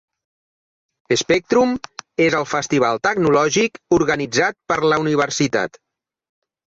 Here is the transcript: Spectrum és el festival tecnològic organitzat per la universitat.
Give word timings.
Spectrum 1.23 1.75
és 2.27 2.37
el 2.39 2.47
festival 2.53 3.01
tecnològic 3.09 3.77
organitzat 3.99 4.59
per 4.73 4.83
la 4.93 4.99
universitat. 5.07 5.79